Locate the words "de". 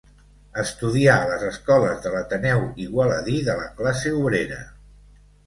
2.07-2.13, 3.51-3.59